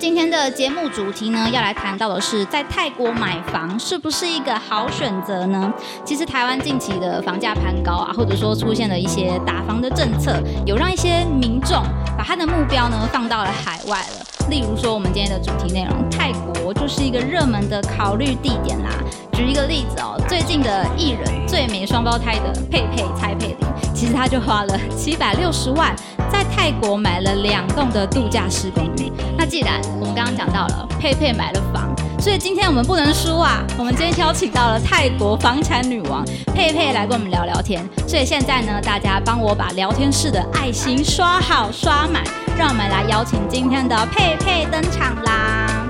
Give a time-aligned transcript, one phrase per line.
[0.00, 5.70] 今天的节目主题呢，要来谈到的是在泰国买房是不是一个好选择呢？
[6.06, 11.82] 其实台湾近期的房价攀高啊，或者说出现了一些打房的政策，有让一些民众
[12.16, 14.48] 把他的目标呢放到了海外了。
[14.48, 18.88] 例如说，我们今天的主题内容，泰国就是一个热门的考虑地点啦。
[19.34, 23.56] 举一个例子哦，最近的艺人最美双胞胎的佩佩蔡佩玲，
[23.94, 25.94] 其实他就花了七百六十万。
[26.30, 29.10] 在泰国买了两栋的度假式公寓。
[29.36, 33.64] 那既然我们刚刚讲到了佩佩买了房，所以今天我们不能输啊！
[33.78, 36.24] 我们今天邀请到了泰国房产女王
[36.54, 37.82] 佩佩来跟我们聊聊天。
[38.06, 42.22] 所以现在呢，大家帮我把聊天室的爱心刷好刷满，
[42.58, 45.86] 让我们来邀请今天的佩佩登场啦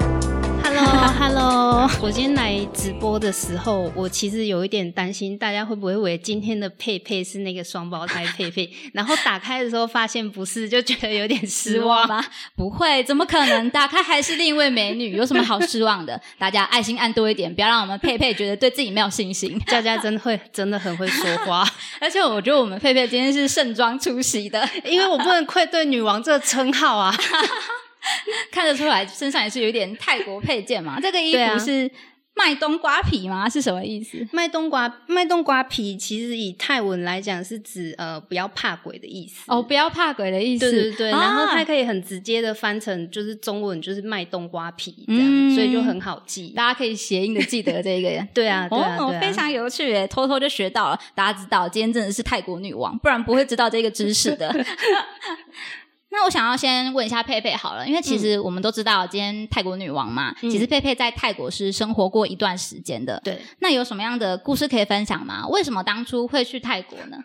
[0.81, 8.71] ！Hello，Hello， 我今天来直播的时候，我其实有一点担心，大家会不会以为今天的佩佩是那个双胞胎佩佩？
[8.95, 12.25] 然后打开的时候发现不是，就觉得有点失望吗？
[12.57, 13.69] 不会，怎么可能？
[13.71, 16.19] 打开还是另一位美女，有什么好失望的？
[16.39, 19.61] 大家爱心按多一点，不要让我们佩佩觉得对自己没有信心。
[19.67, 21.63] 佳佳真的会，真的很会说话，
[22.01, 27.15] 而且我觉得我们佩佩今天是盛装出席的，因为我不能愧对女王这个称号啊。
[28.51, 30.99] 看得出来，身上也是有点泰国配件嘛。
[31.01, 31.91] 这个衣服是
[32.35, 33.49] 卖冬瓜皮吗？
[33.49, 34.27] 是什么意思？
[34.33, 39.43] 卖冬瓜，卖冬瓜皮，其实以泰文来讲是指呃不要怕鬼的意思。
[39.49, 40.71] 哦，不要怕鬼的意思。
[40.71, 41.11] 对对对。
[41.11, 46.49] 然后它可以很直接的翻成就是中文，就是卖冬瓜皮这样，所以就很好记。
[46.57, 48.09] 大家可以谐音的记得这个。
[48.33, 50.99] 对啊，对啊，非常有趣诶，偷偷就学到了。
[51.15, 54.55] 大家知道，今天真的是泰国女王，不然不会知道这个知识的。
[56.13, 63.21] 那我想要先问一下佩佩好了，因为其实我们都知道今天泰国女王嘛，其实佩佩在泰国是生活过一段时间的。
[63.25, 65.47] 对，那有什么样的故事可以分享吗？
[65.49, 67.17] 为什么当初会去泰国呢？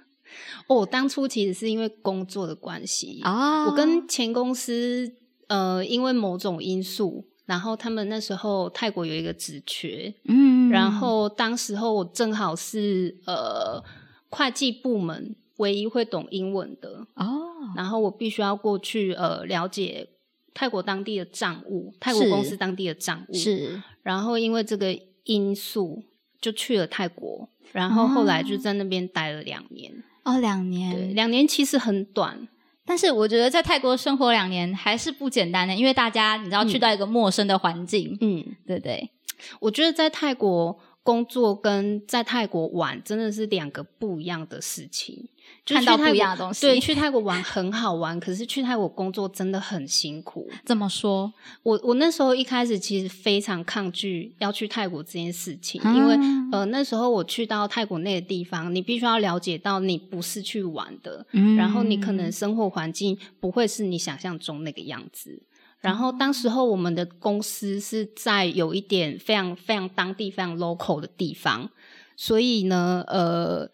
[0.68, 5.12] 哦，当初其实是因为工作的关系啊，我跟前公司
[5.48, 13.84] 呃，因为某种因素，然后他们那时候泰国有一个职缺，嗯，然后当时候我正好是呃
[14.30, 15.36] 会计部门。
[15.58, 17.45] 唯一会懂英文的哦，
[17.76, 20.08] 然后我必须要过去呃了解
[20.54, 26.04] 泰国当地的账务，泰国公司当地的账务是，然后因为这个因素
[26.40, 29.92] 就去了泰国，然后后来就在那边待了两年。
[30.24, 32.48] 哦，两年，对两年其实很短，
[32.84, 39.12] 但是我觉得在泰国生活两年还是不简单的，因为大家你知道去到一个陌生的环境，嗯，对对，
[39.62, 45.30] 我觉得在泰国工作跟在泰国玩真的是两个不一样的事情。
[45.66, 50.48] 看到不一样的东西，对，去泰国玩很好玩，可是去泰国工作真的很辛苦。
[50.64, 51.34] 怎么说？
[51.64, 56.16] 我我那时候一开始其实非常抗拒要去泰国这件事情，因为
[56.52, 61.26] 呃那时候我去到泰国那个地方，你必须要了解到你不是去玩的，
[61.58, 65.42] 然后你可能生活环境不会是你想象中那个样子。
[65.82, 71.70] 然后当时候我们的公司是在有一点非常非常当地非常 local 的地方，
[72.16, 73.68] 所以呢，呃。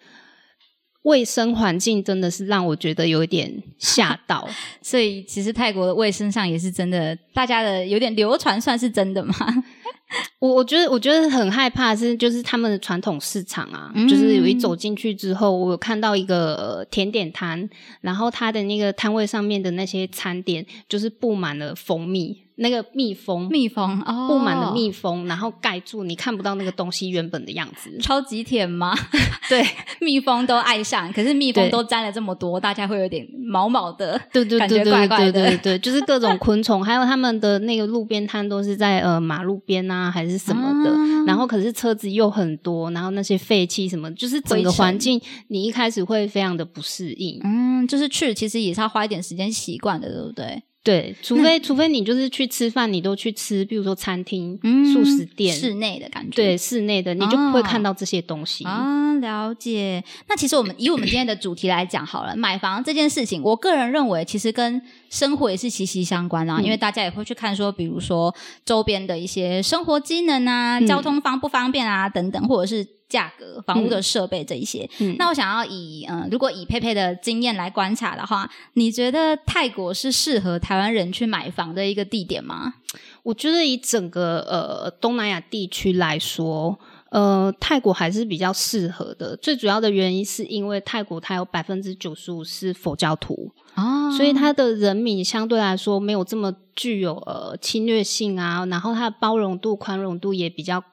[1.03, 4.47] 卫生环境真的是让我觉得有一点吓到，
[4.81, 9.35] 所以其实泰国的卫生上也是真的，大家的有点流传算是真的吗？
[10.39, 17.69] 我我觉得我觉得很害怕是就是他们的传统市场啊，就是有一走进去之后，我有看到一个甜点摊，
[18.01, 22.44] 然后它的那个摊位上面的那些餐点就是布满了蜂蜜。
[22.61, 27.97] 那个蜜蜂，蜜蜂布满了蜜蜂，然后盖住，你看不到那个东西原本的样子。
[27.99, 28.95] 超级甜吗？
[29.49, 29.66] 对，
[29.99, 40.91] 蜜蜂都爱上，可是蜜蜂都沾了这么多，大家会有点毛毛的，对对对对对对对，就是各种昆虫，还有他们的那个路边摊都是在呃马路边啊，还是什么的。
[41.25, 47.39] 然后可是车子又很多，然后那些废气什么，就是整个环境，你一开始会非常的不适应。
[47.44, 50.63] 嗯，就是去其实也是要花一点时间习惯的，对不对？
[50.84, 56.36] 对，除非除非你就是去吃饭，你都去吃，比如说餐厅、嗯素食店、室内的感觉。
[56.36, 59.14] 对，室内的你就不会看到这些东西啊。
[59.22, 60.03] 了解。
[60.28, 66.59] 那其实我们以我们今天的主题来讲好了，买房这件事情，我个人认为其实跟生活也是息息相关啊。
[66.59, 68.33] 因为大家也会去看说，比如说
[68.66, 72.88] 周边的一些生活机能啊、交通方不方便啊等等，或者是。
[73.12, 82.75] 价格、房屋的设备这一些，那我想要以嗯，如果以佩佩的经验来观察的话，你觉得泰国是适合台湾人去买房的一个地点吗？
[83.24, 89.36] 我觉得以整个呃东南亚地区来说，呃，泰国还是比较适合的。
[89.36, 100.83] 最主要的原因是因为泰国它有百分之九十五是佛教徒啊，所以它的人民相对来说没有这么具有呃侵略性啊，然后它的包容度、宽容度也比较。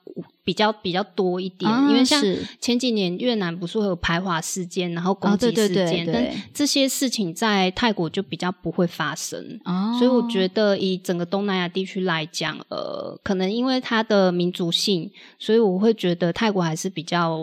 [0.43, 2.25] 比较比较多一点，因为像
[2.59, 9.61] 前几年越南不是会有排华事件，然后攻击事件，但这些事情在泰国就比较不会发生。
[9.67, 17.39] 哦，所以我觉得以整个东南亚地区来讲，呃，可能因为它的民族性，所以我会觉得泰国还是比较。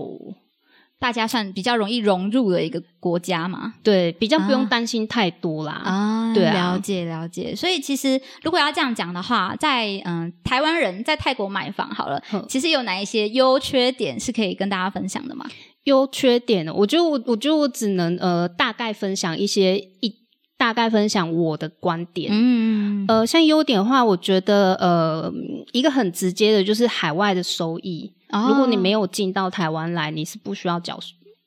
[0.99, 3.73] 大家算比较容易融入的一个国家嘛？
[3.83, 5.73] 对，比较不用担心太多啦。
[5.73, 7.55] 啊，对，了解了解。
[7.55, 15.45] 所以其实如果要这样讲的话，在嗯，台湾人在泰国买房好了，其实有哪一些优缺点是可以跟大家分享的吗？
[15.83, 20.24] 优缺点，我觉得我我觉得我只能呃大概分享一些一
[20.57, 22.29] 大概分享我的观点。
[22.31, 25.31] 嗯，呃，像优点的话，我觉得呃
[25.73, 28.13] 一个很直接的就是海外的收益。
[28.47, 30.99] 如果你没有进到台湾来，你是不需要缴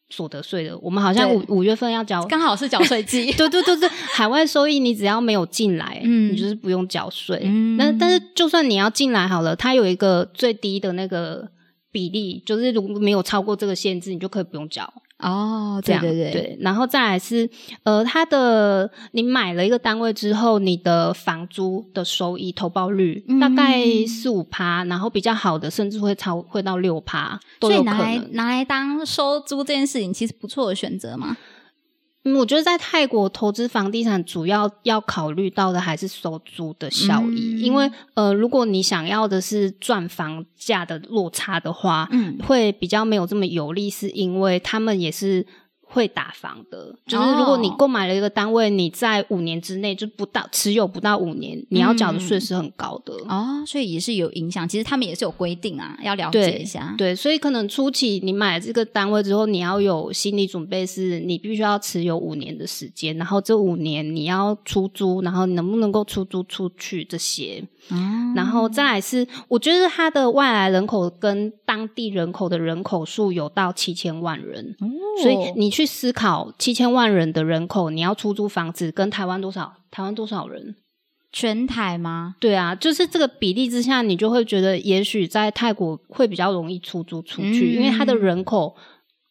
[0.09, 0.79] 所得税的。
[0.79, 3.31] 我们好像五五月份要缴，刚好是缴税季。
[3.37, 7.39] 对对对对，海外收益你只要没有进来，你就是不用缴税。
[7.77, 11.47] 那但是就算你要进来好了，它有一个最低的那个
[11.91, 14.91] 比例，就是如果没有超过这个限制，你就可以不用缴。
[15.19, 17.49] 哦，对对对，对，然后再来是，
[17.83, 31.37] 呃，它的你买了一个单位之后，你的房租的收益投报率大概四五趴，然后比较好的甚至会超会到六趴，所以拿来拿来当收租这件事情，其实不错的选择嘛。
[32.33, 37.61] 嗯，我觉得在泰国投资房地产，主要要考虑到的还是收租的效益。
[37.61, 45.47] 因为呃，如果你想要的是赚房价的落差的话，嗯，会比较没有这么有利，是因为他们也是。
[45.99, 54.69] 会打房的，就是如果你购买了一个单位，你在五年之内就不到持有不到五年，你要缴的税是很高的哦，所以也是有影响。
[54.69, 56.95] 其实他们也是有规定啊，要了解一下。
[56.97, 67.65] 对，所以可能初期你买这个单位之后，你要有心理准备，是你必须要持有五年的时间，然后这五年你要出租，然后你能不能够出租出去这些。
[68.37, 74.77] 然后再来是，我觉得它的外来人口跟当地人口的人口数有到七千万人，
[75.23, 79.73] 所以你去思考七千万人的人口，你要出租房子跟台湾多少？
[79.91, 80.77] 台湾多少人？
[81.33, 82.37] 全台吗？
[82.39, 88.77] 对啊，就是这个比例之下，你就会觉得也许在泰国会比较容易出租出去，因为它的人口。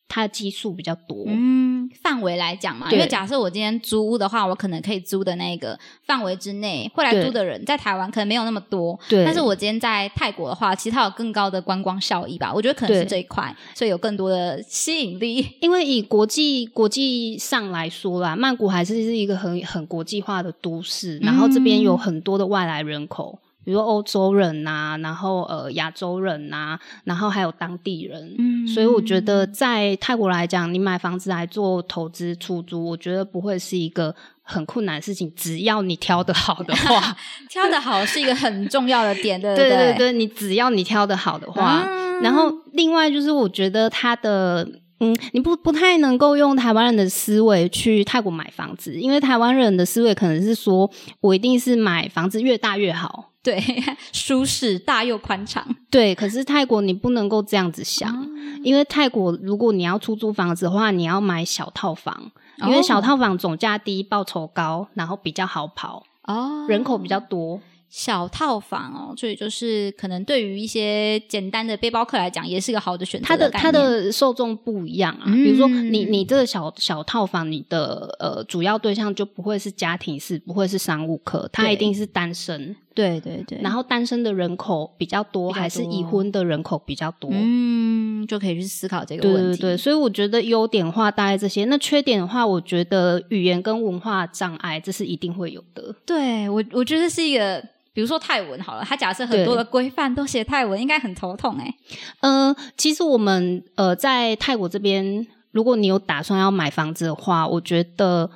[0.09, 9.25] 它的基数比较多，嗯，范围来讲嘛，因为假设我今天租屋的话，我可能可以租的那个范围之内，会来租的人在台湾可能没有那么多，对。
[9.25, 12.53] 但是我今天在泰国的话，其实它有更高的观光效益吧？
[12.53, 15.45] 我觉得可能是这一块，所以有更多的吸引力。
[15.59, 23.37] 因为以国际国际上来说啦，曼谷还是是一个很很国际化的都市，然后这边有很多的外来人口。
[23.67, 37.17] 比如欧洲人呐，然后呃亚洲人呐，然后还有当地人，嗯，所以我觉得在泰国来讲，你买房子来做投资出租，我觉得不会是一个很困难的事情，只要你挑的好的话，
[37.51, 39.95] 挑的好是一个很重要的点，对对对？
[39.97, 41.85] 对，你只要你挑的好的话，
[42.23, 44.65] 然后另外就是我觉得它的。
[44.99, 50.89] 嗯，你不不太能够用台湾人的思维去泰国买房子，因为台湾人的思维可能是说
[51.21, 53.63] 我一定是买房子越大越好，对，
[54.11, 56.13] 舒适大又宽敞， 对。
[56.13, 58.27] 可是泰国你不能够这样子想，
[58.61, 62.29] 因为泰国如果你要出租房子的话，你要买小套房，
[62.65, 67.61] 因为小套房总价低，报酬高，然后比较好跑，哦，人口比较多。
[67.89, 73.25] 小套房哦，所以就是可能对于一些简单的背包客来讲，也是个好的选择。
[73.25, 82.75] 它的它的受众不一样啊，比如说你你这个小小套房，你的呃主要对象就不会是家庭式，不会是商务客，他一定是单身。
[82.97, 87.29] 对对对，然后单身的人口比较多，还是已婚的人口比较多？
[87.31, 89.57] 嗯，就可以去思考这个问题。
[89.59, 95.95] 对对对，所以我觉得优点话大概这些，那缺点的话，我觉得语言跟文化障碍这是一定会有的。
[96.05, 97.63] 对我我觉得是一个。
[97.93, 101.73] 比如说泰文好了，他假设很多的规范都写泰文，应该很头痛哎。
[102.19, 108.29] 嗯，其实我们呃在泰国这边，如果你有打算要买房子的话，我觉得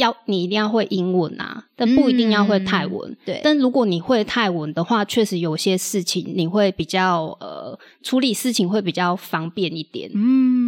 [0.00, 3.16] 要你一定要会英文啊，但不一定要会泰文。
[3.24, 10.10] 对，但如果你会泰文的话，确实有些事情你会比较呃处理事情会比较方便一点。
[10.14, 10.59] 嗯。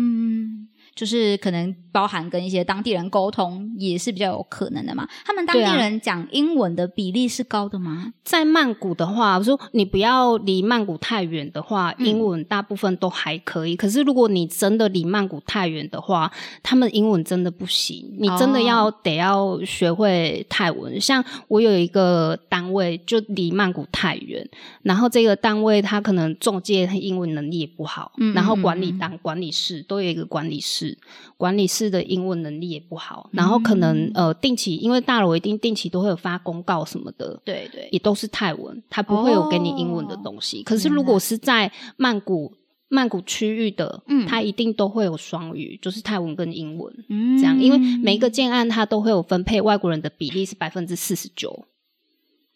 [0.94, 5.08] 就是可能包含跟一些当地人沟通也是比较有可能的嘛。
[5.25, 8.12] 他们当地人讲英文的比例是高的吗？
[8.22, 13.75] 在曼谷的话，我说你不要离曼谷太远的话，英文大部分都还可以。
[13.75, 16.30] 可是如果你真的离曼谷太远的话，
[16.62, 18.14] 他们英文真的不行。
[18.18, 21.00] 你真的要得要学会泰文。
[21.00, 24.46] 像我有一个单位就离曼谷太远，
[24.82, 30.82] 然后这个单位他可能中介英文能力也不好，然后管理当管理室都有一个管理室。
[30.83, 30.99] 室，
[31.37, 40.62] 管理室的英文能力也不好，然后可能呃定期，因为大楼一定定期都会有发公告什么的，对对，也都是泰文，它不会有给你英文的东西。
[40.62, 42.55] 可是如果是在曼谷。
[42.95, 51.65] 曼谷区域的，嗯，它一定都会有双语，就是泰文跟英文，嗯，这样，因为每一个建案它都会有分配外国人的比例是百分之四十九，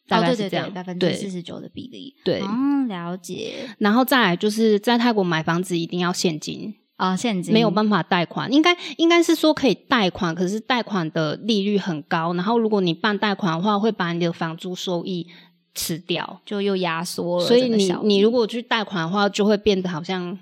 [0.06, 3.70] 大概是这样，百分之四十九的比例，对，嗯，了解。
[3.78, 15.26] 然后再来就是在泰国买房子一定要现金啊，现金没有办法贷款，应该应该是说可以贷款，可是贷款的利率很高，然后如果你办贷款的话，会把你的房租收益。
[15.78, 20.38] 吃掉就又压缩了，所以你你如果去贷款的话，就会变得好像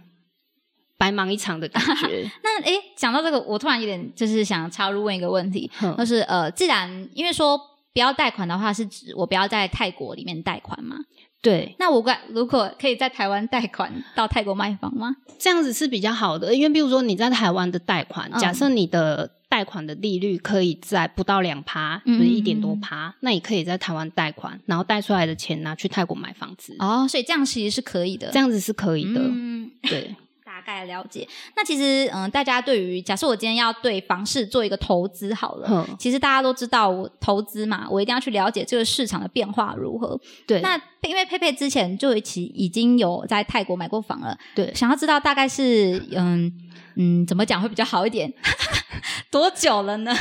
[0.97, 2.31] 白忙一场的感觉。
[2.45, 5.69] 那哎，讲到这个，我突然有点就是想插入问一个问题，
[5.99, 7.59] 就是呃，既然因为说
[7.93, 10.99] 不要贷款的话，是指我不要在泰国里面贷款吗？
[11.45, 15.15] 对，那我管如果可以在台湾贷款到泰国卖房吗？
[15.39, 19.31] 这样子是比较好的，因为比如说你在台湾的贷款，假设你的。
[19.47, 26.75] 贷款的利率可以在不到两趴，就是一点多趴，那你可以在台湾贷款，然后贷出来的钱拿去泰国买房子。
[26.81, 29.21] 哦，所以这样其实是可以的，这样子是可以的。
[29.23, 30.17] 嗯，对，大
[30.65, 31.29] 概了解。
[31.55, 40.19] 那其实，嗯，大家对于假设我今天要对房市做一个投资好了，其实大家都知道，我投资嘛，我一定要去了解这个市场的变化如何。
[40.47, 46.51] 对，那因为佩佩之前就其已经有在泰国买过房了，对，想要知道大概是，嗯
[46.97, 48.33] 嗯，怎么讲会比较好一点？
[49.31, 50.15] 多久了呢？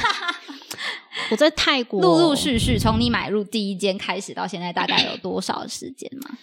[1.32, 6.38] 我在泰国陆陆续续从你买入第一间开始到现在，大概有多少时间吗？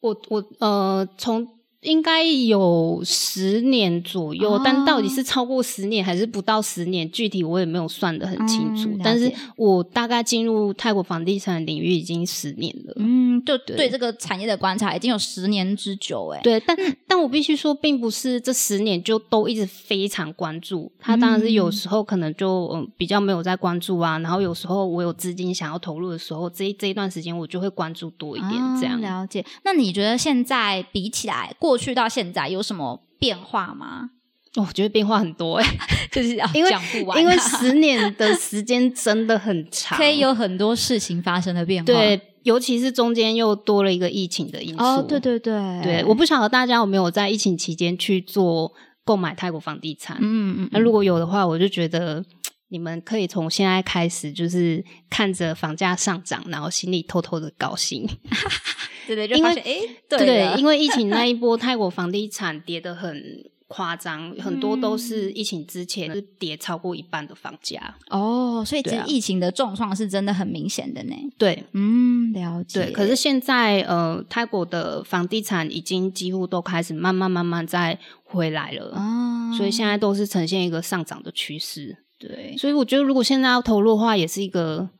[0.00, 1.55] 我我呃从。
[1.86, 8.90] 应该有十年左右，但到底是超过十年还是不到十年，具体我也没有算得很清楚。
[9.04, 12.92] 但是我大概进入泰国房地产领域已经十年了。
[12.96, 16.60] 嗯，就对这个产业的观察已经有十年之久，哎，对。
[16.66, 16.76] 但
[17.06, 20.90] 但我必须说，并不是这十年就都一直非常关注。
[20.98, 28.52] 他当然是有时候可能就嗯比较没有在关注啊，然后有时候我有资金想要投入的时候，这这一段时间我就会关注多一点。
[28.80, 29.44] 这样了解。
[29.64, 31.75] 那你觉得现在比起来过？
[31.76, 34.08] 过去到现在有什么变化吗？
[34.56, 35.76] 我觉得变化很多哎，
[36.10, 41.84] 就是因为讲不完，因为十年的时间真的很长， 可以有很多事情发生的变化。
[41.84, 44.82] 对，尤其是中间又多了一个疫情的因素。
[44.82, 45.52] 哦，对对对，
[45.82, 48.72] 对，我不晓得大家有没有在疫情期间去做
[49.04, 50.16] 购买泰国房地产。
[50.22, 52.24] 嗯嗯，那如果有的话，我就觉得
[52.68, 58.08] 你们可以从现在开始，就是看着房价上涨，然后心里偷偷的高兴。
[59.06, 63.22] 对对，因为哎，对，因为疫情那一 波，泰国房地产跌得很
[63.68, 67.94] 夸张，很多都是疫情之前是跌超过一半的房价。
[68.10, 71.14] 哦，所以这疫情的重创是真的很明显的呢。
[71.38, 72.86] 对，嗯，了解。
[72.86, 78.96] 对，可是现在呃，泰国的房地产已经几乎都开始慢慢慢慢在回来了。
[78.96, 82.05] 哦，所以现在都是呈现一个上涨的趋势。
[82.18, 84.90] 对，所以我觉得如果现在要投入的话，也是一个。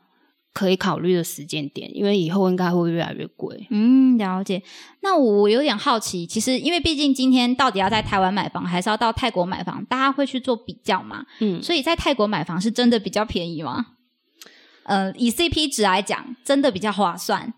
[0.56, 3.66] 可以考虑的时间点，因为以后应该会越来越贵。
[3.68, 4.62] 嗯，了解。
[5.02, 11.26] 那我有点好奇，其实因为毕竟今天到底要在台湾买房，还是要到泰国买房，大家会去做比较嘛？
[11.40, 13.85] 嗯，所以在泰国买房是真的比较便宜吗？
[14.85, 17.52] 呃，以 CP 值来讲，真的比较划算。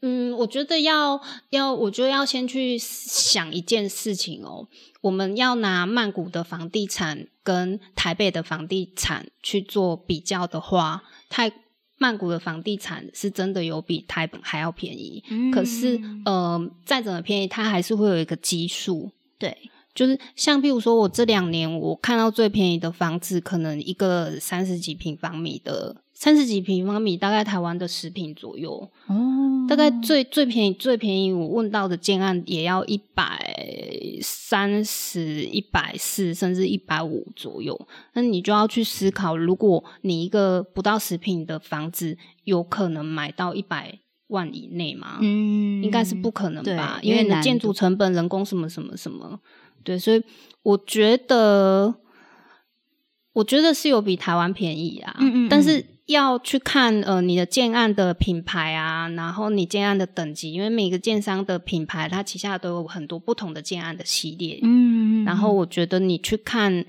[0.00, 4.68] 嗯，我觉得要要，我觉得要先去想一件事情哦。
[5.04, 11.52] 我们要拿曼谷的房地产跟台北的房地产去做比较的话，泰。
[11.96, 19.12] 曼谷的房地产是真的有比台本还要便宜，可是呃，再怎么便宜，它还是会有一个基数。
[19.38, 25.96] 对，就是像譬如说，我这两年我看到最便宜的房子，可能一个三十几平方米的。
[26.16, 28.88] 三十几平方米，大概台湾的十平左右。
[29.08, 33.52] 哦，大概最最便宜最便宜，我问到的建案也要一百
[34.22, 37.78] 三十一百四，甚至一百五左右。
[38.12, 43.98] 那你就要去思考，如果你一个不到十平的房子，有可能买到一百
[44.28, 45.18] 万以内吗？
[45.20, 49.40] 嗯，应该是不可能吧，因为你的建筑成本、人工什么什么什么，
[49.82, 50.22] 对，所以
[50.62, 51.94] 我觉得，
[53.34, 55.16] 我觉得是有比台湾便宜啊。
[55.20, 55.86] 嗯嗯，但是。
[56.06, 64.58] 要去看呃你的建案的品牌啊，然后你建案的等级，因为每个建商的品牌，它旗下都有很多不同的建案的系列。
[64.62, 66.84] 嗯，然后我觉得你去看。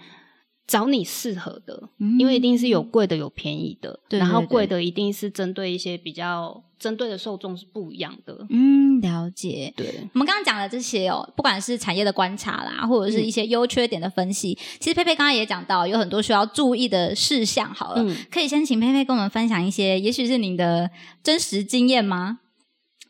[0.67, 8.45] 找你适合的，因为一定是有贵的有便宜的，然后贵的一定是针对一些比较针对的受众是不一样的。
[8.49, 9.71] 嗯，了解。
[9.77, 17.71] 对，我们刚刚讲的这些哦，不管是产业的观察啦，或者是一些优缺点的分析，其实佩佩刚刚也讲到有很多需要注意的事项。
[17.71, 20.89] 好了，可以先请佩佩跟我们分享一些，也许是您的
[21.21, 22.39] 真实经验吗？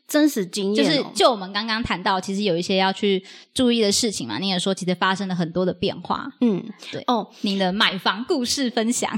[0.08, 4.38] 真实经验，就是就我们刚刚谈到，其实有一些要去注意的事情嘛。
[4.38, 6.28] 你也说，其实发生了很多的变化。
[6.40, 7.02] 嗯，对。
[7.08, 9.10] 哦，你的买房故事分享，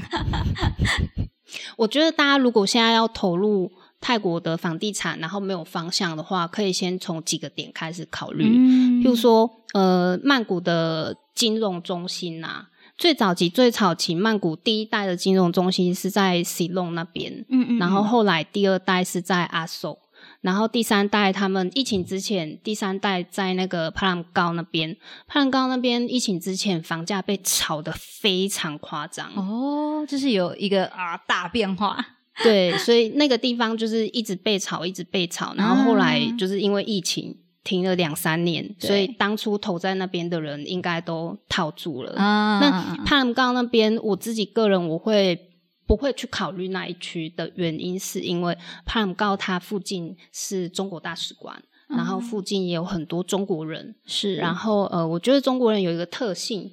[1.77, 8.45] 我觉得大家如果现在要投入泰国的房地产，然后没有方向的话，可以先从几个点开始考虑。
[8.45, 12.65] 嗯，譬如说，呃，曼谷的金融中心呐，
[12.97, 17.45] 最早期、最早期，曼谷第一代的金融中心是在 C 隆那边。
[17.49, 19.99] 嗯嗯，然后后来第二代是在阿首。
[20.41, 24.95] 然后第三代他们疫情之前，第三代在那个帕兰高那边，
[25.27, 31.97] 帕兰高那边疫情之前房价被炒得非常夸张哦，就是有一个啊大变化，
[32.41, 42.13] 对，所以那个地方就是一直被炒，一直被炒，然后后来就是因为疫情停了两三年，所以当初投在那边的人应该都套住了。
[42.15, 45.47] 那帕兰高那边，我自己个人我会。
[45.89, 48.55] 不会去考虑那一区的原因，是因为
[48.85, 53.95] 帕姆高它附近是中国大使馆，然后附近也有很多中国人。
[54.05, 56.71] 是，然后呃，我觉得中国人有一个特性，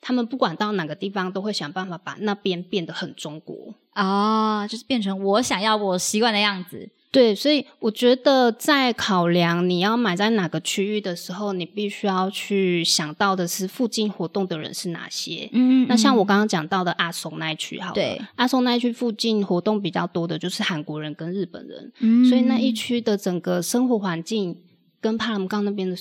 [0.00, 6.88] 他们不管到哪个地方，都会想办法把那边变得很中国啊，就是变成我想要我习惯的样子。
[7.10, 15.48] 对，所以我觉得在考量你要买在哪个区域的时候，你必须要去想到的是附近活动的人是哪些。
[15.52, 24.62] 嗯，那像我刚刚讲到的阿松那一区，好，对，阿松那一区附近活动比较多的就是韩国人跟日本人，嗯，所以那一区的整个生活环境
[25.00, 25.96] 跟帕拉姆冈那边的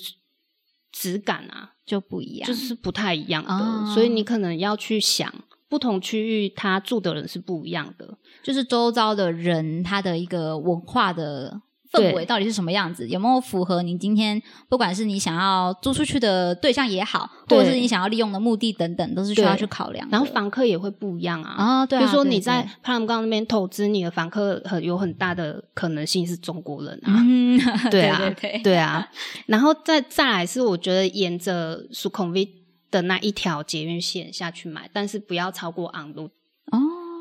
[0.92, 5.34] 质感啊就不一样，就是不太一样的，所以你可能要去想。
[5.70, 20.08] 不同区域他住的人是不一样的，就是周遭的人他的一个文化的氛围到底是什么样子，有没有符合你今天不管是你想要租出去的对象也好，或者是你想要利用的目的等等，都是需要去考量。
[20.12, 29.10] 然后房客也会不一样啊，啊，对，比如说你在帕姆冈那边投资，你的房客很有很大的可能性是中国人啊，对 啊，对啊，
[29.46, 32.54] 然后再再来是我觉得沿着苏孔威。
[32.90, 36.30] 的那一条捷运线下去买，但是不要超过昂路
[36.72, 36.80] 哦，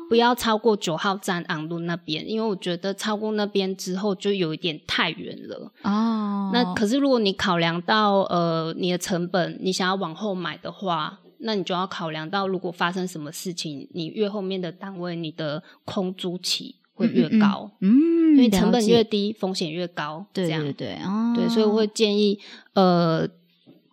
[0.09, 6.49] 不要超过九号站昂路那边，因为我觉得超过那边之后就有一点太远了哦。
[6.53, 20.97] 那可是如果你考量到呃你的成本，你想要往后买的话，那你就要考量到如果发生什么事情，你越后面的单位你的空租期会越高，嗯，因为成本越低，风险越高，对对对，
[21.35, 22.39] 对，所以我会建议
[22.73, 23.27] 呃。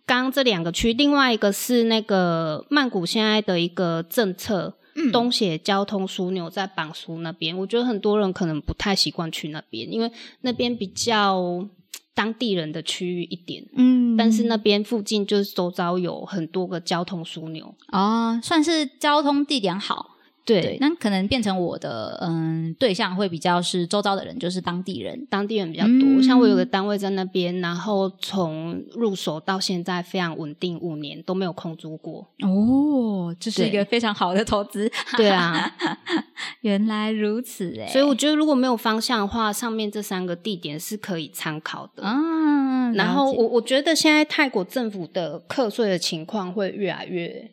[0.05, 4.75] 刚这两个区，另外一个是那个曼谷现在的一个政策，
[5.11, 7.57] 东协交通枢纽在榜书那边。
[7.57, 11.67] 我觉得很多人可能不太习惯去那边，因为那边比较
[12.13, 13.65] 当地人的区域一点。
[13.75, 20.14] 嗯，但是那边附近就是周遭有很多个交通枢纽，哦，算是交通地点好。
[20.45, 26.21] 对，那可能变成我的嗯对象会比较是周遭的人，就是当地人，当地人比较多。
[26.21, 32.27] 像我有个单位在那边，然后从入手到现在非常稳定，五年都没有空租过。
[32.41, 34.87] 哦，这是一个非常好的投资。
[35.17, 35.75] 对啊，
[36.61, 37.87] 原来如此哎。
[37.87, 42.03] 所以我觉得如果没有方向的话，上面这三个地点是可以参考的。
[42.03, 47.49] 嗯，然后我我觉得现在泰国政府的课税的情况会越来越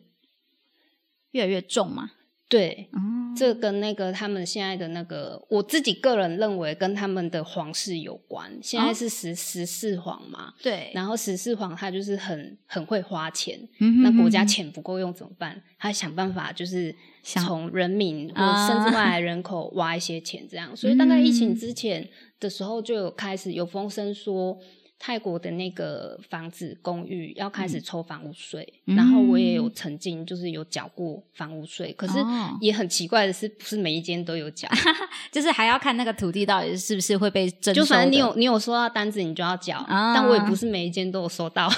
[1.31, 2.11] 越来越重嘛。
[2.53, 2.87] 对，
[3.35, 8.51] 这跟那个他们现在的那个，我自己个人认为跟他们的皇室有关。
[8.61, 10.91] 现在是十十四皇嘛，对。
[10.93, 13.59] 然后十四皇他就是很很会花钱，
[14.03, 15.59] 那国家钱不够用怎么办？
[15.79, 20.77] 他想办法就是从人民或甚至外来人口 挖一些钱，这样。
[20.77, 22.07] 所以大概疫情之前
[22.39, 24.59] 的时候就有开始有风声说。
[25.05, 32.13] 泰国的那个房子公寓要开始抽房屋税，然后我也有曾经就是有缴过房屋税，可是
[32.61, 34.65] 也很奇怪的是，不是每一间都有缴，
[35.29, 37.81] 就是还要看那个土地到底是不是会被征收。
[37.81, 41.69] 就反正你有你有收到单子，你就要缴，但我也不是每一间都有收到，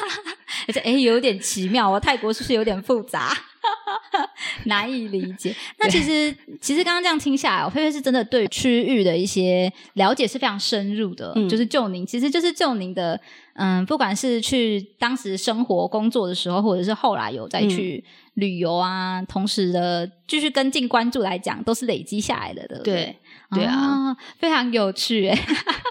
[0.68, 3.32] 而且哎，有点奇妙哦，泰国是不是有点复杂？
[4.64, 5.54] 难以理解。
[5.78, 11.34] 那其实，其实刚刚这样听下来，菲菲是真的对区域的一些了解是非常深入的。
[11.48, 13.20] 就是就您，其实就是就您的，
[13.54, 18.02] 嗯，不管是去当时生活工作的时候，或者是后来有再去
[18.34, 22.94] 旅游啊，同时的继续跟进关注来讲，都是累积下来的，对不对？
[22.94, 23.16] 对
[23.50, 25.38] 啊，非常有趣哎。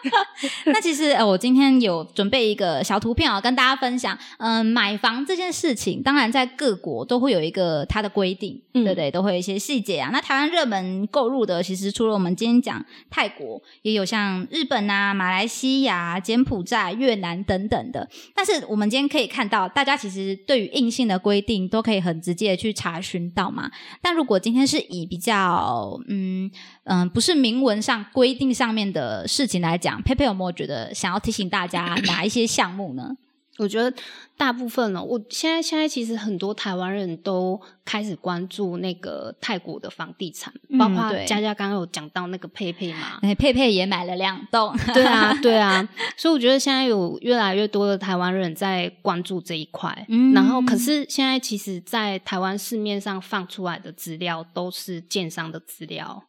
[0.65, 4.17] 那其实呃，我今天有准备一个小图片啊，跟大家分享。
[4.38, 9.12] 嗯，买房这件事情，当然在各国都会有一个它的规定，对不对？
[9.12, 10.10] 都会有一些细节啊。
[10.13, 18.08] 那台湾热门购入的，其实除了我们今天讲泰国，也有像日本啊、马来西亚、柬埔寨、越南等等的。
[18.34, 23.69] 但是我们今天可以看到，大家其实对于硬性的规定都可以很直接的去查询到嘛。
[24.02, 26.50] 但如果今天是以比较嗯。
[26.89, 33.15] 嗯，不是明文上规定上面的事情来讲，佩佩有没有觉得想要提醒大家 哪一些项目呢？
[33.58, 33.93] 我觉得
[34.38, 56.23] 大部分呢，我现在现在其实很多台湾人都开始关注那个泰国的房地产，包括佳佳刚刚有讲到那个佩佩嘛，哎，佩佩也买了两栋， 对啊，对啊， 所以我觉得现在有越来越多的台湾人在关注这一块，嗯然后可是现在其实，在台湾市面上放出来的资料都是建商的资料，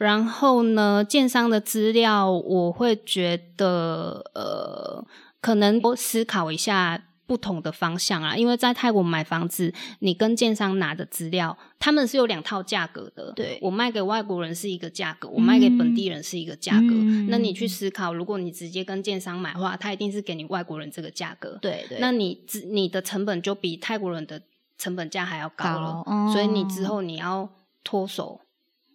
[0.00, 5.06] 然后呢，建商的资料我会觉得呃。
[5.42, 13.32] 可能多思考一下不同的方向啊，因为在泰国买房子，你跟建商拿的资料，他们是有两套价格的。
[13.32, 16.88] 对，我卖给外国人是一个价格，我卖给本地人是一个价格。
[17.30, 21.58] 那你去思考，如果你直接跟建商买的话，他一定是给你外国人这个价格。
[21.62, 24.42] 对对，那你之你的成本就比泰国人的
[24.76, 27.48] 成本价还要高了，所以你之后你要
[27.82, 28.42] 脱手。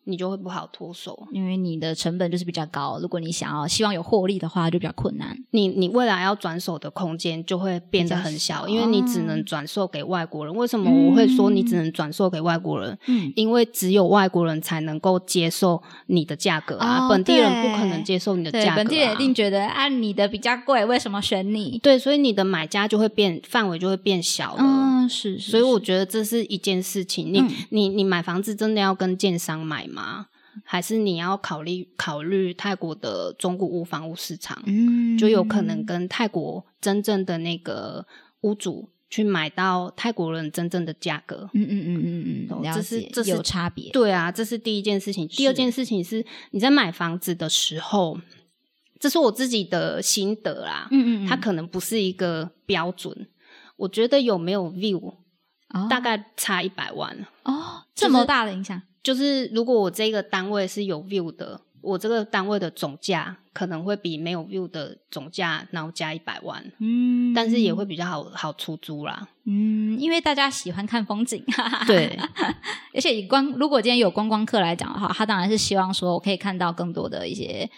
[0.05, 2.97] 你就会不好脱手，因为你的成本就是比较高。
[3.01, 5.37] 如果你想要希望有获利的话，就比较困难。
[5.51, 10.55] 你你未来要转手的空间就会变得很小，因为你只能转售给外国人。
[10.55, 12.97] 为什么我会说你只能转售给外国人？
[13.07, 18.75] 嗯，因为只有外国人才能够接受你的价格啊，本地人不可能接受你的价格。
[18.77, 21.79] 本地人一定觉得啊，你的比较贵，为什么选你？
[21.81, 24.59] 对，所以你的买家就会变范围就会变小了。
[24.59, 25.39] 嗯，是。
[25.39, 27.33] 所以我觉得这是一件事情。
[27.33, 30.27] 你你你买房子真的要跟建商买吗？
[30.63, 38.07] 还是你要考虑考虑泰国的中古屋房屋市场，嗯，就有可能跟泰国真正的那个
[38.39, 45.27] 屋主去买到泰国人真正的价格，嗯嗯嗯嗯嗯，这是这是有差别，对啊，这是第一件事情。
[45.27, 48.17] 第二件事情是你在买房子的时候，
[48.97, 53.27] 这是我自己的心得啦，嗯嗯，它可能不是一个标准，
[53.77, 55.13] 我觉得有没有 view，
[55.89, 58.81] 大概差一百万哦，这么大的影响。
[59.03, 71.43] 就是如果我这个单位是有 view 的，我这个单位的总价可能会比没有 view 的总价然后加一百万，嗯，但是也会比较好好出租啦，嗯，因为大家喜欢看风景，
[71.85, 72.17] 对，
[72.95, 77.69] 而且以观如果今天有观光客来讲的话，他当然是希望说我可以看到更多的一些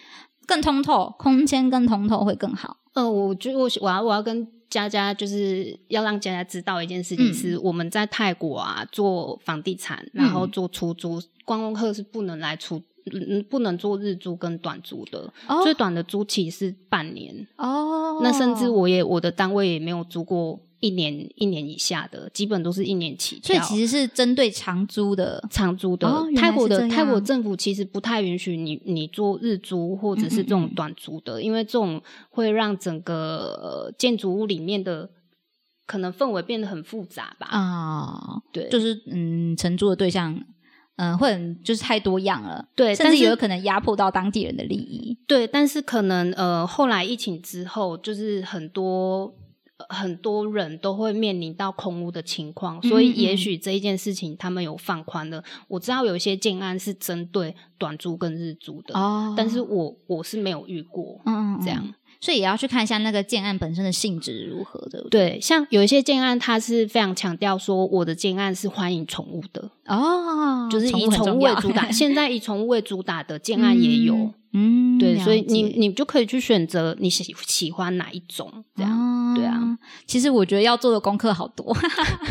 [0.46, 2.78] 更通透空间，更通透会更好。
[2.94, 4.48] 呃，我觉得我我要我要跟。
[4.70, 18.20] 佳佳就是要让佳佳知道一件事情，是我们在泰国啊做房地产，然后做出租，观光客是不能来出，嗯，不能做日租跟短租的，最短的租期是半年哦。
[18.22, 20.60] 那甚至我也我的单位也没有租过。
[20.80, 23.56] 一年一年以下的，基本都是一年起跳。
[23.56, 26.08] 所以其实是针对长租的，长租的。
[26.36, 35.10] 泰国的泰国政府其实不太允许你你做日租或者是这种短租的，因为这种会让整个建筑物里面的
[35.88, 37.48] 可能氛围变得很复杂吧。
[37.48, 40.40] 啊，对，就是嗯，承租的对象
[40.98, 45.18] 嗯会很就是太多样了，对，甚至有可能压迫到当地人的利益。
[45.28, 49.34] 对，但是可能呃后来疫情之后，就是很多。
[49.90, 55.44] 很多人都会面临到空屋的情况，所以也许这一件事情他们有放宽了。
[55.68, 65.08] 我知道有一些建案是针对短租跟日租的，哦，但是我我是没有遇过，嗯，这样，所以也要去看一下那个建案本身的性质如何的。
[65.12, 71.90] 对，像有一些建案，它是非常强调说我的建案是欢迎宠物的，哦，就是以宠物为主打。
[71.94, 74.16] 现在以宠物为主打的建案也有。
[74.16, 74.34] 嗯，
[75.00, 79.78] 对，所以你你就可以去选择你喜喜欢哪一种，这样对啊。
[80.06, 81.76] 其实我觉得要做的功课好多，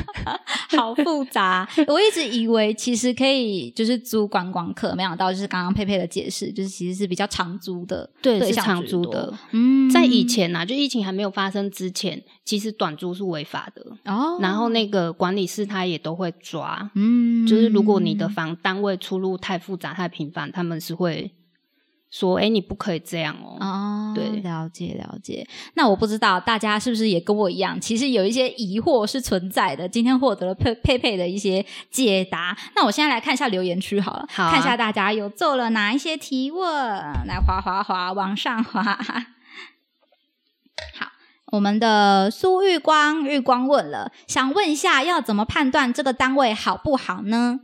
[0.77, 1.69] 好复杂。
[1.87, 9.33] 我一直以为其实可以就是租观光客，没想到就是刚刚佩佩的解释，就是其实是比较长租的，对，是长租的。
[9.53, 14.39] 嗯，在以前啊，就疫情还没有发生之前，其实短租是违法的哦。
[14.41, 21.31] 然后那个管理室他也都会抓，嗯，就是如果你的房单位出入太复杂、太频繁，他们是会。
[22.11, 23.57] 说，哎，你不可以这样哦。
[23.61, 25.47] 哦，对，了解了解。
[25.75, 29.89] 那我不知道大家是不是也跟我一样，其实有一些疑惑是存在的。
[29.89, 32.57] 今天获得了佩佩佩的一些解答。
[32.75, 36.65] 那我现在来看一下留言区好了，看一下大家有做了哪一些提问。
[37.27, 38.83] 来，滑滑滑，往上滑。
[38.83, 39.23] 好，
[41.53, 47.61] 我们的苏玉光玉光问了，想问一下，要怎么判断这个单位好不好呢？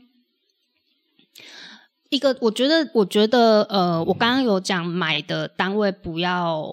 [2.12, 6.70] 一个，我觉得，我觉得，呃，我刚刚有讲买的单位不要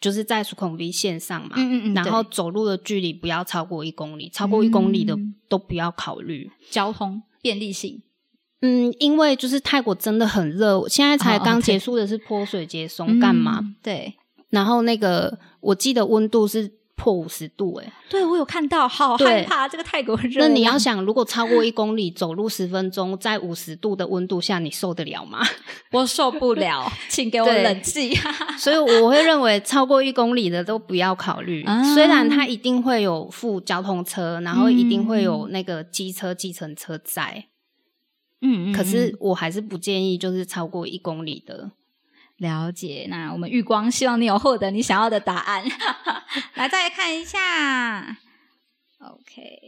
[0.00, 5.14] 就是在苏孔 V 线上嘛，嗯嗯嗯，然后走路的距离不要超过一公里，超过一公里的
[5.46, 8.02] 都不要考虑交通便利性。
[8.62, 13.62] 嗯，因为就是泰国真的很热，现在才刚结束的是泼水节松干嘛？
[13.82, 14.14] 对，
[14.48, 16.77] 然后那个我记得温度是。
[16.98, 20.40] 破五十度，哎，对我有看到，好害怕这个泰国热。
[20.40, 25.38] 那你要想，如果超过一公里，走路十分钟，在五十度的温度下，你受得了吗？
[25.92, 28.12] 我受不了， 请给我冷气。
[28.58, 31.64] 所以我会认为，超过一公里的都不要考虑。
[31.94, 37.46] 虽然它一定会有附交通车，然后一定会有那个机车、计程车在，
[38.42, 41.70] 嗯，可是我还是不建议，就是超过一公里的。
[42.38, 45.64] 了解，那我们玉光希望你有获得你想要的答案。
[46.54, 48.16] 来，再来看一下。
[49.00, 49.60] OK，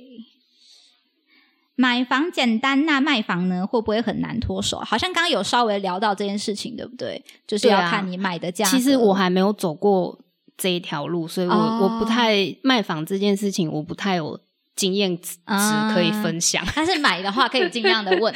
[1.74, 4.78] 买房简单，那卖房呢会不会很难脱手？
[4.80, 7.24] 好像刚刚有稍微聊到这件事情，对不对？
[7.46, 8.64] 就是要看你买的价。
[8.64, 10.20] 其实我还没有走过
[10.56, 14.38] 这一条路，所以我我不太卖房这件事情，我不太有
[14.76, 15.38] 经验值
[15.92, 16.64] 可以分享。
[16.76, 18.32] 但是买的话，可以尽量的问，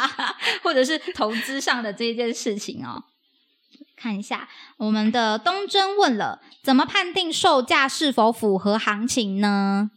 [0.62, 3.02] 或者是投资上的这一件事情哦。
[3.96, 9.90] 看一下，我们的东征问了，怎么判定售价是否符合行情呢？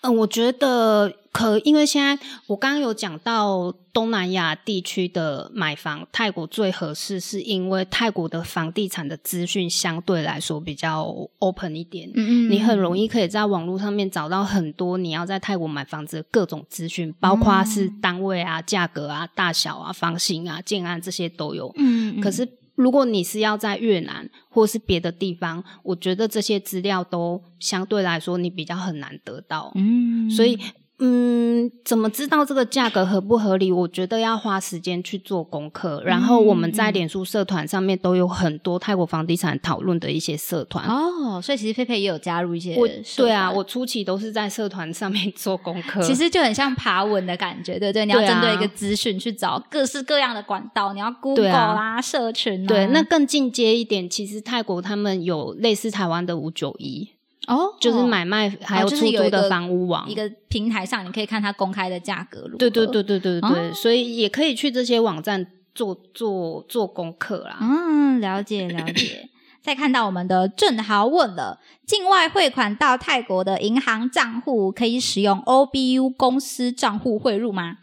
[0.00, 22.48] 嗯，我觉得可，因为现在我刚刚有讲到东南亚地区的买房，泰国最合适，是因为泰国的房地产的资讯相对来说比较 open 一点，嗯嗯，你很容易可以在网络上面找到很多你要在泰国买房子的各种资讯，包括是单位啊、价格啊、大小啊、房型啊、建案这些都有，嗯，可是。
[22.80, 30.58] 如果你是要在越南或是别的地方，我觉得这些资料都相对来说你比较很难得到，嗯，所以。
[31.02, 33.72] 嗯，怎么知道这个价格合不合理？
[33.72, 36.02] 我觉得要花时间去做功课。
[36.04, 42.76] 然后我们在脸书社团上面都有很多泰国房地产讨论的一些社团哦，所以其实佩佩也有加入一些。
[43.16, 48.04] 对啊，我初期都是在社团上面做功课， 其实就很像爬文的感觉，对不对？
[48.04, 52.66] 你要针对一个资讯去找各式各样的管道，你要 Google 啦、社群。
[52.66, 57.08] 对，那更进阶一点，其实泰国他们有类似台湾的五九一。
[57.50, 62.48] 哦，就是买卖还有出租的房屋网一个平台上，你可以看它公开的价格。
[62.58, 67.58] 对对对对对对，所以也可以去这些网站做做做功课啦。
[67.60, 69.28] 嗯，了解了解。
[69.60, 77.76] 再看到我们的郑豪问了：境外汇款到泰国的银行账户可以使用 OBU 公司账户汇入吗？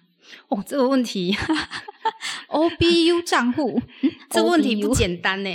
[0.50, 1.36] 哦，这个问题。
[2.48, 3.82] O B U 账户，
[4.32, 5.50] 这问题不简单呢。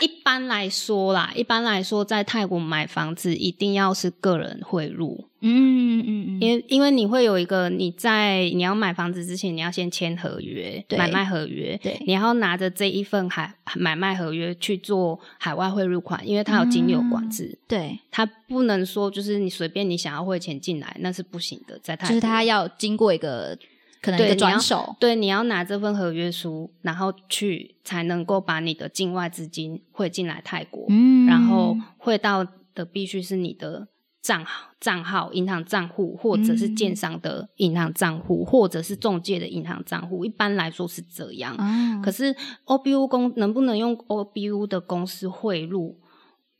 [0.00, 5.28] 一般来说啦，一般来说，在泰国买房子一定要是个人汇入。
[5.42, 11.78] 嗯嗯嗯，因为因为你会有一个你在你要买房子之前，你要先签合约，买卖合约。
[11.80, 17.56] 对，你要拿着这一份海买卖合约去做海外汇入款，因为它有金流管制。
[17.68, 21.78] 对，它不能说就是你随便你想要汇钱进来，那是不行的。
[21.80, 23.56] 在泰，就是它要经过一个。
[24.02, 33.86] 可能一个转手，对，你要拿这份合约书，然后去才能够把你的境外资金汇进来泰国，嗯，然后汇到的必须是你的
[34.20, 40.24] 账号、账号、银行账户，或者是建商的银行账户，或者是中介的银行账户。
[40.24, 41.56] 一般来说是这样，
[42.02, 42.34] 可是
[42.66, 45.96] OBU 公能不能用 OBU 的公司汇入？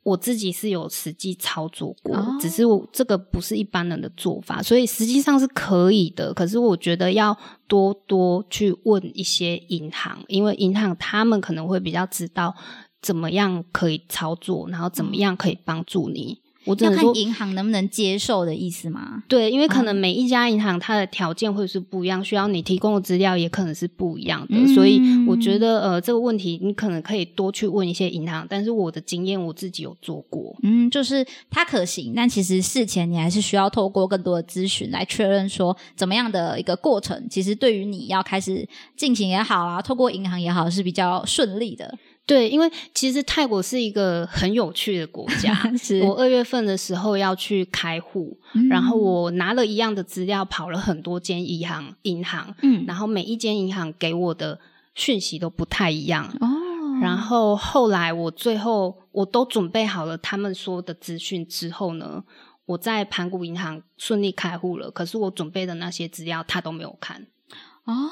[0.03, 6.35] 我自己是有实际操作过，只是我这个不是一般人的做法，所以实际上是可以的。
[6.35, 7.37] 可是我觉得要
[7.69, 12.55] 多多去问一些银行，因为银行他们可能会比较知道
[13.01, 16.41] 怎么样可以操作，然后怎么样可以帮助你。
[16.65, 19.23] 我要看银行能不能接受的意思吗？
[19.29, 28.47] 对，因为可能每一家银行它的条件会是不一样，需要你提供的资料也可能是不一样的，所以我觉得呃这个问题你可能可以多去问一些银行。
[28.49, 41.99] 但是我的经验我自己有做过，嗯，就是它可行，但其实事前你还是需要透过更多的咨询来确认说怎么样的一个过程，其实对于你要开始进行也好啊，透过银行也好是比较顺利的。
[42.25, 45.53] 对，因为其实泰国是一个很有趣的国家。
[46.07, 48.39] 我二月份的时候要去开户，
[48.71, 54.61] 然后我拿了一样的资料，跑了很多间银行，银行，嗯，然后每一间银行给我的
[54.95, 56.33] 讯息都不太一样。
[56.41, 56.49] 哦，
[57.03, 62.23] 然后后来我最后我都准备好了他们说的资讯之后呢，
[62.67, 64.93] 我在盘古银行顺利开户了。
[64.93, 67.27] 可是我准备的那些资料他都没有看。
[67.85, 68.11] 哦。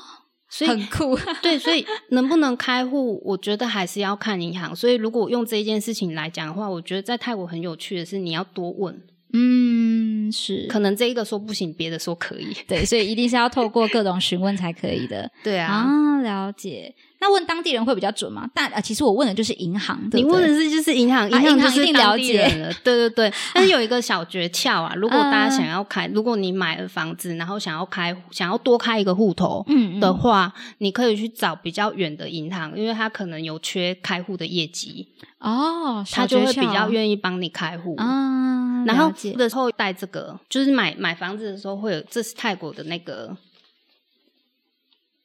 [0.50, 4.74] 所以很酷， 对，所以能不能开户，我觉得还是要看银行。
[4.74, 9.00] 所以如果用这一件事情来讲的话，我觉得在泰国很有趣的是，你要多问。
[9.32, 12.48] 嗯，是，可能这一个说不行，别的说可以。
[12.66, 15.30] 对，所以一定是要透过各种询问才可以的。
[15.44, 16.92] 对啊，啊，了解。
[17.20, 18.48] 那问当地人会比较准吗？
[18.54, 22.46] 但啊，其实我问的就是银行，你问的是就是银行，银行一定了解。
[22.56, 22.72] 了。
[22.83, 29.64] 对对对，但是有一个小诀窍啊， 如果大家想要开，如果你买了房子，然后想要开，想要多开一个户头
[30.00, 35.06] 的话，你可以去找比较远的银行，因为他可能有缺开户的业绩。
[35.38, 37.94] 哦，他就会比较愿意帮你开户。
[37.96, 38.85] 啊。
[38.87, 43.37] 然后的时候带这个，就是买买房子的时候会有，这是泰国的那个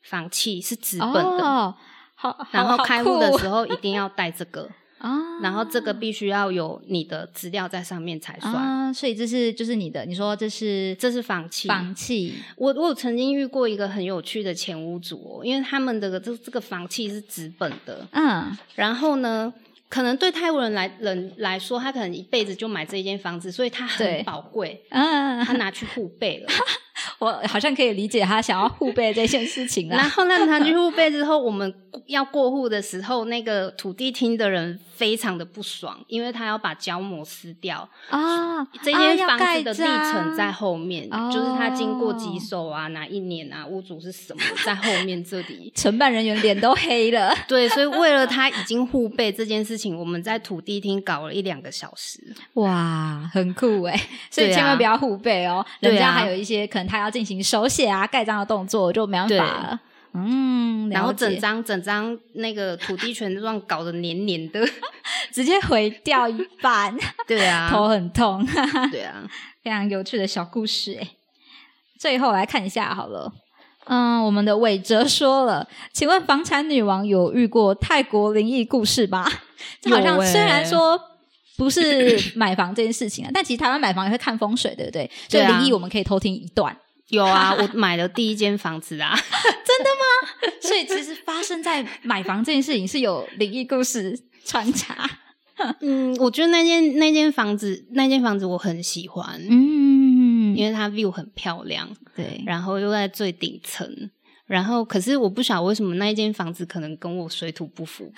[0.06, 1.76] 房契是纸本的，
[2.16, 4.70] 好，然后开户的时候一定要带这个。
[4.98, 12.34] 啊，然后这个必须要有你的资料在上面才算，所以这是就是你的，你说这是这是房契，房契。
[12.56, 19.54] 我我曾经遇过一个很有趣的前屋主哦，因为他们的这这个房契是纸本的，嗯，然后呢，
[19.90, 26.48] 可能对泰国人来人来说，他可能一辈子就买这一间房子，所以他很宝贵，嗯，他拿去互背了。
[27.20, 29.96] 我好像可以理解他想要互背这件事情了。
[29.96, 31.74] 然后那他去互背之后，我们
[32.08, 38.64] 要过户的时候，那个土地厅的人非常的不爽，因为他要把胶膜撕掉啊。
[38.82, 47.34] 这间房子的历程在后面，就是他经过几手啊，哪一年啊，屋主是什么，在后面这里， 承办人员脸都黑了。
[47.48, 52.20] 对，所以为了他已经互背这件事情，我们在土地厅搞了一两个小时。
[52.54, 54.00] 哇，很酷哎！
[54.30, 57.06] 所以千万不要互背哦，人家还有一些可能他要。
[57.06, 59.80] 要进行手写啊、盖章的动作，就没办法了。
[60.16, 64.68] 嗯，然后整张整张那个土地权状搞得黏黏的，
[65.32, 66.98] 直接毁掉一半。
[67.28, 68.44] 对啊，头很痛。
[68.90, 69.24] 对啊，
[69.62, 71.08] 非常有趣的小故事哎。
[72.00, 73.32] 最后来看一下好了，
[73.86, 79.24] 嗯，我们的伟哲说了，请问房产女王有遇过泰国灵异故事吗？
[79.92, 81.00] 好像虽然说。
[81.58, 85.10] 不是 买房这件事情啊，但其实台湾买房也会看风水，对不对？
[85.30, 86.76] 所以灵异我们可以偷听一段。
[87.10, 90.52] 有啊， 我买了第一间房子啊， 真的吗？
[90.62, 95.08] 所以其实发生在买房这件事情是有灵异故事穿插。
[95.82, 104.10] 嗯，我觉得那间那间房子那间房子我很喜欢，嗯，因为它 view 很漂亮，对，然后又在最顶层。
[104.46, 108.12] 然后，可是我不晓得为什么那一间房子可能跟我水土不服，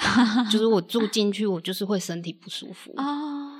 [0.52, 3.54] 就是我住进去，我就是会身体不舒服哦。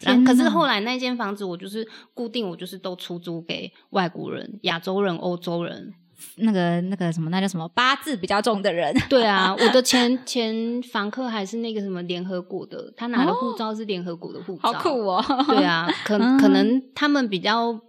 [0.00, 5.92] 然后，可是后来那间房子我就是固定，我就是都出租给外国人、亚洲人、欧洲人，
[6.36, 8.94] 那个那个什么，那叫什么八字比较重的人。
[9.08, 15.24] 对啊， 我的前前房客还是那个什么联合国的，他拿的护照是联合国的护照，好酷哦。
[15.48, 17.80] 对啊，可 可能他们比较。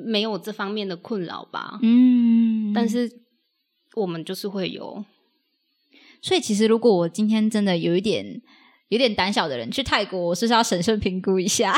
[0.00, 2.27] 没有这方面的困扰吧，嗯，
[2.74, 3.10] 但是
[3.94, 5.04] 我们就是会有，
[6.22, 8.42] 所以其实如果我今天真的有一点
[8.88, 11.76] 有点胆小的人去泰国，我是不是要审慎评估一下？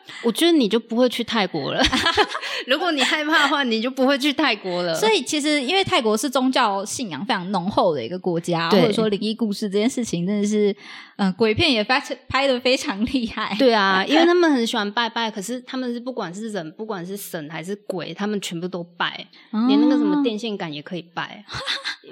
[0.24, 1.82] 我觉得你就不会去泰国了。
[2.66, 4.94] 如果你害怕的话，你就不会去泰国了。
[4.94, 10.74] 所以其实，因为泰国是宗教信仰非常浓厚的一个国家，或者说灵异故事这件事情，真的是，
[11.16, 13.56] 嗯，鬼片也 拍拍的非常厉害。
[13.58, 19.26] 对啊，因为他们很喜欢拜拜，可是他们是不管是人，不管是神还是鬼，他们全部都拜，
[19.68, 21.44] 连那个什么电线杆也可以拜。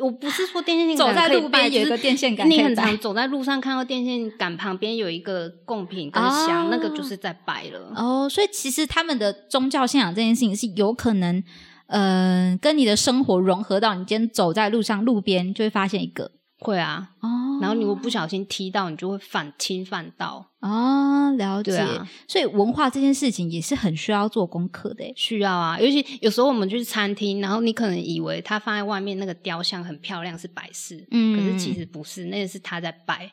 [0.00, 7.92] 我不是说电线杆走在路边有一个电线杆，你很常走在路上看到电线杆旁边有一个贡品跟香，那个就是在拜了。
[7.96, 11.42] 哦，所以其实他们的宗教信仰这件事情是有可能，
[11.86, 16.32] 呃，跟你的生活融合到你今天走在路上，路边就会发现一个。
[16.62, 17.28] 会啊，哦，
[17.60, 21.86] 然后你如果不小心踢到，你就会犯侵犯到啊，了解。
[22.26, 25.78] 所以文化这件事情也是很需要做功课的，需要啊。
[25.78, 33.30] 尤其有时候我们去餐厅，然后你可能以为他放在外面那个雕像很漂亮是摆饰，嗯，可是其实不是，那个是他在拜，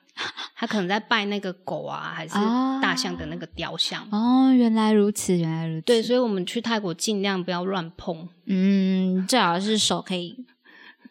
[0.55, 2.35] 他可能在拜那个狗啊，还是
[2.81, 4.07] 大象的那个雕像。
[4.11, 5.85] 哦，原来如此，原来如此。
[5.85, 10.45] 对，所以我们去泰国尽量不要乱碰，嗯，最好是手可以。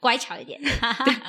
[0.06, 0.60] 乖巧一点，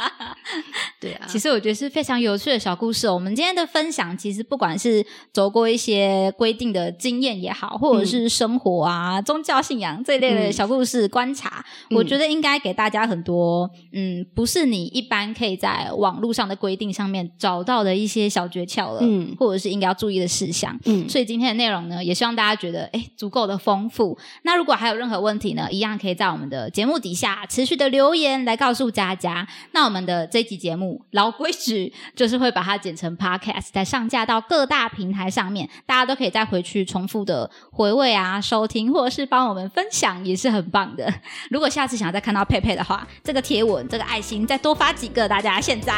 [1.01, 1.25] 对啊。
[1.27, 3.07] 其实我觉得是非常有趣的小故事。
[3.07, 20.79] 哦我们今天的分享，其实不管是走过一些规定的经验也好，或者是生活啊、宗教信仰这一类的小故事观察，我觉得应该给大家很多，嗯，不是你一般可以在网络上的规定上面找到的一些小诀窍了，嗯，或者是应该要注意的事项。
[20.85, 24.15] 嗯，所以今天的内容呢，也希望大家觉得哎足够的丰富。
[24.43, 28.66] 那如果还有任何问题呢，一样可以在我们的节目底下持续的留言来告。
[28.67, 41.09] 告诉佳佳，那我们的这集节目老规矩 就是会把它剪成 podcast，再上架到各大平台上面，大家都可以再回去重复的回味啊、收听，或者是帮我们分享，也是很棒的。
[41.49, 45.93] 如果下次想要再看到佩佩的话，这个贴文、这个爱心再多发几个，大家现在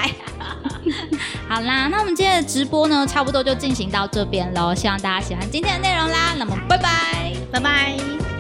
[1.49, 1.87] 好啦。
[1.87, 6.35] 那我们今天的直播呢，差不多就进行到这边喽，希望大家喜欢今天的内容啦。
[6.37, 8.38] 那么，拜拜，拜拜。